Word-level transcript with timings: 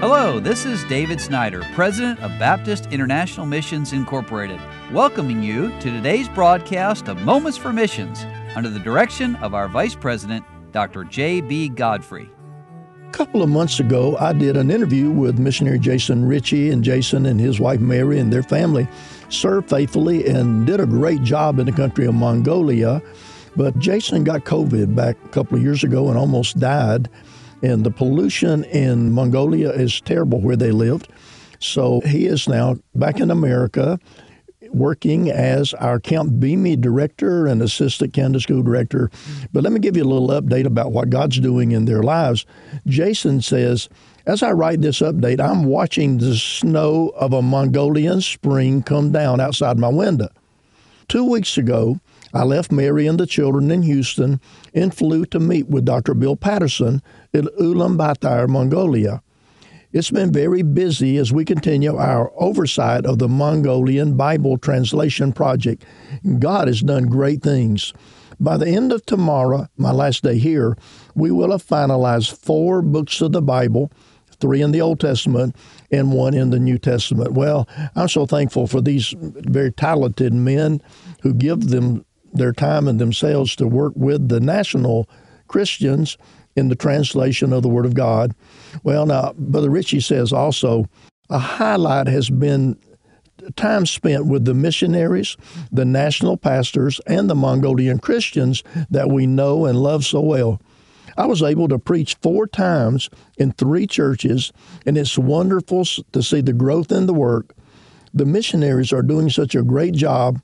Hello, 0.00 0.40
this 0.40 0.64
is 0.64 0.82
David 0.84 1.20
Snyder, 1.20 1.62
President 1.74 2.18
of 2.20 2.30
Baptist 2.38 2.86
International 2.86 3.44
Missions 3.44 3.92
Incorporated, 3.92 4.58
welcoming 4.94 5.42
you 5.42 5.68
to 5.80 5.90
today's 5.90 6.26
broadcast 6.26 7.06
of 7.08 7.20
Moments 7.20 7.58
for 7.58 7.70
Missions 7.70 8.24
under 8.56 8.70
the 8.70 8.78
direction 8.78 9.36
of 9.36 9.52
our 9.52 9.68
Vice 9.68 9.94
President, 9.94 10.42
Dr. 10.72 11.04
J.B. 11.04 11.68
Godfrey. 11.68 12.30
A 13.08 13.12
couple 13.12 13.42
of 13.42 13.50
months 13.50 13.78
ago, 13.78 14.16
I 14.16 14.32
did 14.32 14.56
an 14.56 14.70
interview 14.70 15.10
with 15.10 15.38
missionary 15.38 15.78
Jason 15.78 16.24
Ritchie, 16.24 16.70
and 16.70 16.82
Jason 16.82 17.26
and 17.26 17.38
his 17.38 17.60
wife 17.60 17.80
Mary 17.80 18.18
and 18.18 18.32
their 18.32 18.42
family 18.42 18.88
served 19.28 19.68
faithfully 19.68 20.26
and 20.26 20.66
did 20.66 20.80
a 20.80 20.86
great 20.86 21.22
job 21.22 21.58
in 21.58 21.66
the 21.66 21.72
country 21.72 22.06
of 22.06 22.14
Mongolia. 22.14 23.02
But 23.54 23.78
Jason 23.78 24.24
got 24.24 24.46
COVID 24.46 24.94
back 24.96 25.18
a 25.26 25.28
couple 25.28 25.58
of 25.58 25.62
years 25.62 25.84
ago 25.84 26.08
and 26.08 26.16
almost 26.16 26.58
died. 26.58 27.10
And 27.62 27.84
the 27.84 27.90
pollution 27.90 28.64
in 28.64 29.12
Mongolia 29.12 29.70
is 29.70 30.00
terrible 30.00 30.40
where 30.40 30.56
they 30.56 30.72
lived. 30.72 31.08
So 31.58 32.00
he 32.00 32.26
is 32.26 32.48
now 32.48 32.76
back 32.94 33.20
in 33.20 33.30
America 33.30 33.98
working 34.72 35.30
as 35.30 35.74
our 35.74 35.98
Camp 35.98 36.32
Bimi 36.34 36.80
director 36.80 37.46
and 37.46 37.60
assistant 37.60 38.12
Candidate 38.12 38.42
School 38.42 38.62
director. 38.62 39.10
But 39.52 39.62
let 39.64 39.72
me 39.72 39.80
give 39.80 39.96
you 39.96 40.04
a 40.04 40.04
little 40.04 40.28
update 40.28 40.64
about 40.64 40.92
what 40.92 41.10
God's 41.10 41.40
doing 41.40 41.72
in 41.72 41.84
their 41.84 42.02
lives. 42.02 42.46
Jason 42.86 43.42
says, 43.42 43.88
as 44.26 44.42
I 44.42 44.52
write 44.52 44.80
this 44.80 45.00
update, 45.00 45.40
I'm 45.40 45.64
watching 45.64 46.18
the 46.18 46.36
snow 46.36 47.12
of 47.16 47.32
a 47.32 47.42
Mongolian 47.42 48.20
spring 48.20 48.82
come 48.82 49.12
down 49.12 49.40
outside 49.40 49.78
my 49.78 49.88
window. 49.88 50.28
Two 51.10 51.24
weeks 51.24 51.58
ago, 51.58 51.98
I 52.32 52.44
left 52.44 52.70
Mary 52.70 53.08
and 53.08 53.18
the 53.18 53.26
children 53.26 53.72
in 53.72 53.82
Houston 53.82 54.40
and 54.72 54.94
flew 54.94 55.24
to 55.26 55.40
meet 55.40 55.66
with 55.66 55.84
Dr. 55.84 56.14
Bill 56.14 56.36
Patterson 56.36 57.02
in 57.32 57.46
Ulaanbaatar, 57.60 58.48
Mongolia. 58.48 59.20
It's 59.90 60.12
been 60.12 60.32
very 60.32 60.62
busy 60.62 61.16
as 61.16 61.32
we 61.32 61.44
continue 61.44 61.96
our 61.96 62.30
oversight 62.36 63.06
of 63.06 63.18
the 63.18 63.26
Mongolian 63.26 64.16
Bible 64.16 64.56
Translation 64.56 65.32
Project. 65.32 65.84
God 66.38 66.68
has 66.68 66.80
done 66.80 67.08
great 67.08 67.42
things. 67.42 67.92
By 68.38 68.56
the 68.56 68.68
end 68.68 68.92
of 68.92 69.04
tomorrow, 69.04 69.66
my 69.76 69.90
last 69.90 70.22
day 70.22 70.38
here, 70.38 70.78
we 71.16 71.32
will 71.32 71.50
have 71.50 71.66
finalized 71.66 72.38
four 72.38 72.82
books 72.82 73.20
of 73.20 73.32
the 73.32 73.42
Bible 73.42 73.90
three 74.40 74.62
in 74.62 74.72
the 74.72 74.80
Old 74.80 75.00
Testament 75.00 75.54
and 75.90 76.12
one 76.12 76.34
in 76.34 76.50
the 76.50 76.58
New 76.58 76.78
Testament. 76.78 77.32
Well, 77.32 77.68
I'm 77.94 78.08
so 78.08 78.26
thankful 78.26 78.66
for 78.66 78.80
these 78.80 79.14
very 79.18 79.72
talented 79.72 80.32
men 80.32 80.82
who 81.22 81.34
give 81.34 81.68
them 81.68 82.04
their 82.32 82.52
time 82.52 82.88
and 82.88 83.00
themselves 83.00 83.56
to 83.56 83.66
work 83.66 83.92
with 83.96 84.28
the 84.28 84.40
national 84.40 85.08
Christians 85.48 86.16
in 86.56 86.68
the 86.68 86.76
translation 86.76 87.52
of 87.52 87.62
the 87.62 87.68
Word 87.68 87.86
of 87.86 87.94
God. 87.94 88.34
Well, 88.82 89.06
now, 89.06 89.32
Brother 89.36 89.70
Ritchie 89.70 90.00
says 90.00 90.32
also 90.32 90.86
a 91.28 91.38
highlight 91.38 92.06
has 92.06 92.30
been 92.30 92.78
time 93.56 93.86
spent 93.86 94.26
with 94.26 94.44
the 94.44 94.54
missionaries, 94.54 95.36
the 95.72 95.84
national 95.84 96.36
pastors, 96.36 97.00
and 97.06 97.30
the 97.30 97.34
Mongolian 97.34 97.98
Christians 97.98 98.62
that 98.90 99.10
we 99.10 99.26
know 99.26 99.66
and 99.66 99.80
love 99.80 100.04
so 100.04 100.20
well. 100.20 100.60
I 101.20 101.26
was 101.26 101.42
able 101.42 101.68
to 101.68 101.78
preach 101.78 102.16
four 102.22 102.46
times 102.46 103.10
in 103.36 103.52
three 103.52 103.86
churches, 103.86 104.54
and 104.86 104.96
it's 104.96 105.18
wonderful 105.18 105.84
to 105.84 106.22
see 106.22 106.40
the 106.40 106.54
growth 106.54 106.90
in 106.90 107.04
the 107.04 107.12
work. 107.12 107.54
The 108.14 108.24
missionaries 108.24 108.90
are 108.90 109.02
doing 109.02 109.28
such 109.28 109.54
a 109.54 109.62
great 109.62 109.92
job. 109.92 110.40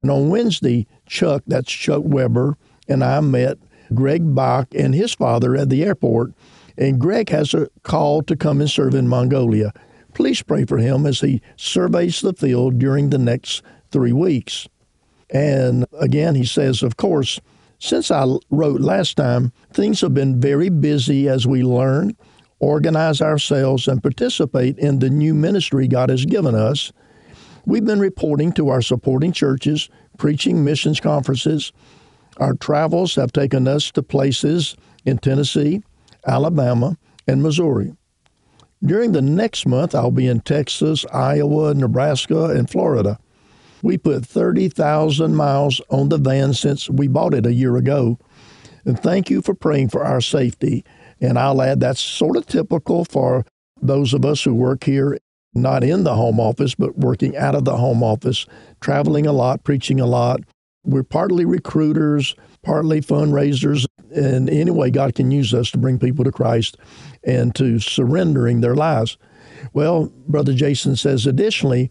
And 0.00 0.10
on 0.10 0.30
Wednesday, 0.30 0.86
Chuck, 1.04 1.42
that's 1.46 1.70
Chuck 1.70 2.04
Weber, 2.06 2.56
and 2.88 3.04
I 3.04 3.20
met 3.20 3.58
Greg 3.92 4.34
Bach 4.34 4.68
and 4.74 4.94
his 4.94 5.12
father 5.12 5.54
at 5.56 5.68
the 5.68 5.84
airport. 5.84 6.32
And 6.78 6.98
Greg 6.98 7.28
has 7.28 7.52
a 7.52 7.68
call 7.82 8.22
to 8.22 8.34
come 8.34 8.62
and 8.62 8.70
serve 8.70 8.94
in 8.94 9.06
Mongolia. 9.06 9.74
Please 10.14 10.40
pray 10.40 10.64
for 10.64 10.78
him 10.78 11.04
as 11.04 11.20
he 11.20 11.42
surveys 11.56 12.22
the 12.22 12.32
field 12.32 12.78
during 12.78 13.10
the 13.10 13.18
next 13.18 13.62
three 13.90 14.12
weeks. 14.12 14.68
And 15.28 15.84
again, 16.00 16.34
he 16.34 16.46
says, 16.46 16.82
of 16.82 16.96
course, 16.96 17.40
since 17.78 18.10
I 18.10 18.26
wrote 18.50 18.80
last 18.80 19.16
time, 19.16 19.52
things 19.72 20.00
have 20.00 20.14
been 20.14 20.40
very 20.40 20.68
busy 20.68 21.28
as 21.28 21.46
we 21.46 21.62
learn, 21.62 22.16
organize 22.58 23.20
ourselves, 23.20 23.88
and 23.88 24.02
participate 24.02 24.78
in 24.78 24.98
the 24.98 25.10
new 25.10 25.34
ministry 25.34 25.88
God 25.88 26.10
has 26.10 26.24
given 26.24 26.54
us. 26.54 26.92
We've 27.66 27.84
been 27.84 28.00
reporting 28.00 28.52
to 28.52 28.68
our 28.68 28.82
supporting 28.82 29.32
churches, 29.32 29.88
preaching 30.18 30.64
missions 30.64 31.00
conferences. 31.00 31.72
Our 32.38 32.54
travels 32.54 33.14
have 33.16 33.32
taken 33.32 33.68
us 33.68 33.90
to 33.92 34.02
places 34.02 34.76
in 35.04 35.18
Tennessee, 35.18 35.82
Alabama, 36.26 36.96
and 37.26 37.42
Missouri. 37.42 37.94
During 38.82 39.12
the 39.12 39.22
next 39.22 39.66
month, 39.66 39.94
I'll 39.94 40.10
be 40.10 40.26
in 40.26 40.40
Texas, 40.40 41.06
Iowa, 41.12 41.74
Nebraska, 41.74 42.46
and 42.46 42.68
Florida. 42.68 43.18
We 43.84 43.98
put 43.98 44.24
30,000 44.24 45.36
miles 45.36 45.78
on 45.90 46.08
the 46.08 46.16
van 46.16 46.54
since 46.54 46.88
we 46.88 47.06
bought 47.06 47.34
it 47.34 47.44
a 47.44 47.52
year 47.52 47.76
ago. 47.76 48.18
And 48.86 48.98
thank 48.98 49.28
you 49.28 49.42
for 49.42 49.54
praying 49.54 49.90
for 49.90 50.02
our 50.02 50.22
safety. 50.22 50.86
And 51.20 51.38
I'll 51.38 51.60
add 51.60 51.80
that's 51.80 52.00
sort 52.00 52.38
of 52.38 52.46
typical 52.46 53.04
for 53.04 53.44
those 53.82 54.14
of 54.14 54.24
us 54.24 54.42
who 54.42 54.54
work 54.54 54.84
here, 54.84 55.18
not 55.52 55.84
in 55.84 56.04
the 56.04 56.14
home 56.14 56.40
office, 56.40 56.74
but 56.74 56.96
working 56.96 57.36
out 57.36 57.54
of 57.54 57.66
the 57.66 57.76
home 57.76 58.02
office, 58.02 58.46
traveling 58.80 59.26
a 59.26 59.32
lot, 59.32 59.64
preaching 59.64 60.00
a 60.00 60.06
lot. 60.06 60.40
We're 60.86 61.02
partly 61.02 61.44
recruiters, 61.44 62.34
partly 62.62 63.02
fundraisers, 63.02 63.84
and 64.10 64.48
anyway, 64.48 64.90
God 64.90 65.14
can 65.14 65.30
use 65.30 65.52
us 65.52 65.70
to 65.72 65.78
bring 65.78 65.98
people 65.98 66.24
to 66.24 66.32
Christ 66.32 66.78
and 67.22 67.54
to 67.56 67.78
surrendering 67.78 68.62
their 68.62 68.76
lives. 68.76 69.18
Well, 69.74 70.10
Brother 70.26 70.54
Jason 70.54 70.96
says, 70.96 71.26
additionally, 71.26 71.90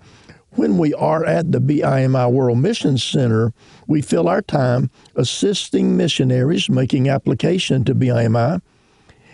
when 0.55 0.77
we 0.77 0.93
are 0.93 1.25
at 1.25 1.51
the 1.51 1.59
BIMI 1.59 2.31
World 2.31 2.59
Mission 2.59 2.97
Center, 2.97 3.53
we 3.87 4.01
fill 4.01 4.27
our 4.27 4.41
time 4.41 4.89
assisting 5.15 5.97
missionaries 5.97 6.69
making 6.69 7.09
application 7.09 7.83
to 7.85 7.95
BIMI, 7.95 8.61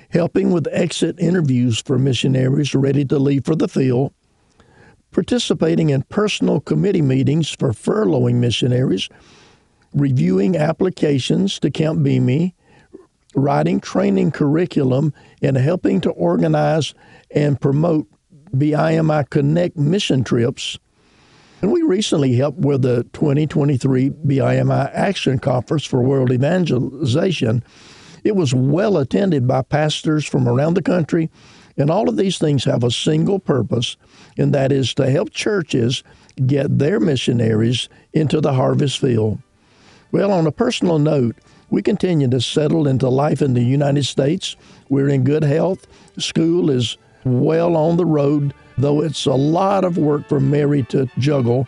helping 0.09 0.51
with 0.51 0.67
exit 0.71 1.19
interviews 1.19 1.81
for 1.81 1.99
missionaries 1.99 2.73
ready 2.73 3.03
to 3.05 3.19
leave 3.19 3.45
for 3.45 3.55
the 3.55 3.67
field, 3.67 4.13
participating 5.11 5.89
in 5.89 6.03
personal 6.03 6.61
committee 6.61 7.01
meetings 7.01 7.49
for 7.49 7.71
furloughing 7.71 8.35
missionaries, 8.35 9.09
reviewing 9.93 10.55
applications 10.55 11.59
to 11.59 11.69
Camp 11.69 11.99
Bimi, 11.99 12.53
writing 13.35 13.79
training 13.79 14.31
curriculum, 14.31 15.13
and 15.41 15.57
helping 15.57 15.99
to 16.01 16.11
organize 16.11 16.93
and 17.31 17.59
promote 17.59 18.07
BIMI 18.55 19.29
Connect 19.29 19.75
mission 19.75 20.23
trips 20.23 20.79
and 21.61 21.71
we 21.71 21.81
recently 21.81 22.35
helped 22.35 22.59
with 22.59 22.81
the 22.81 23.03
2023 23.13 24.09
BIMI 24.09 24.91
Action 24.93 25.39
Conference 25.39 25.85
for 25.85 26.01
World 26.01 26.31
Evangelization. 26.31 27.63
It 28.23 28.35
was 28.35 28.53
well 28.53 28.97
attended 28.97 29.47
by 29.47 29.61
pastors 29.63 30.25
from 30.25 30.47
around 30.47 30.75
the 30.75 30.81
country, 30.81 31.29
and 31.77 31.89
all 31.89 32.09
of 32.09 32.17
these 32.17 32.37
things 32.37 32.63
have 32.65 32.83
a 32.83 32.91
single 32.91 33.39
purpose, 33.39 33.97
and 34.37 34.53
that 34.53 34.71
is 34.71 34.93
to 34.95 35.09
help 35.09 35.31
churches 35.31 36.03
get 36.45 36.79
their 36.79 36.99
missionaries 36.99 37.89
into 38.13 38.39
the 38.39 38.53
harvest 38.53 38.99
field. 38.99 39.39
Well, 40.11 40.31
on 40.31 40.47
a 40.47 40.51
personal 40.51 40.99
note, 40.99 41.35
we 41.69 41.81
continue 41.81 42.27
to 42.29 42.41
settle 42.41 42.87
into 42.87 43.09
life 43.09 43.41
in 43.41 43.53
the 43.53 43.63
United 43.63 44.05
States. 44.05 44.55
We're 44.89 45.09
in 45.09 45.23
good 45.23 45.43
health. 45.43 45.85
School 46.17 46.69
is 46.69 46.97
well 47.23 47.75
on 47.75 47.97
the 47.97 48.05
road 48.05 48.53
though 48.81 49.01
it's 49.01 49.25
a 49.25 49.33
lot 49.33 49.83
of 49.83 49.97
work 49.97 50.27
for 50.27 50.39
Mary 50.39 50.83
to 50.83 51.09
juggle. 51.17 51.67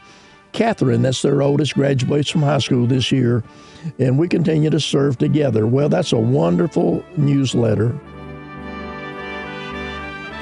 Catherine, 0.54 1.02
that's 1.02 1.22
their 1.22 1.42
oldest, 1.42 1.76
graduates 1.76 2.30
from 2.30 2.42
high 2.42 2.58
school 2.58 2.86
this 2.86 3.12
year, 3.12 3.44
and 4.00 4.20
we 4.20 4.28
continue 4.28 4.70
to 4.70 4.80
serve 4.80 5.18
together. 5.18 5.66
Well, 5.66 5.90
that's 5.90 6.12
a 6.12 6.18
wonderful 6.18 7.04
newsletter. 7.18 7.98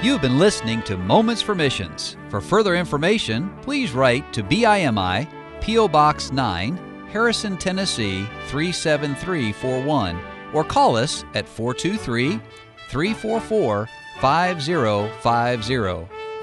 You've 0.02 0.22
been 0.22 0.40
listening 0.40 0.82
to 0.84 0.96
Moments 0.98 1.42
for 1.42 1.54
Missions. 1.54 2.16
For 2.30 2.40
further 2.40 2.76
information, 2.76 3.54
please 3.62 3.92
write 3.92 4.32
to 4.34 4.42
BIMI, 4.44 5.28
P.O. 5.62 5.90
Box 5.90 6.32
9, 6.32 7.08
Harrison, 7.12 7.58
Tennessee 7.58 8.26
37341, 8.48 10.20
or 10.54 10.64
call 10.64 10.96
us 10.96 11.26
at 11.34 11.48
423 11.48 12.40
344 12.90 13.90
5050 14.22 16.19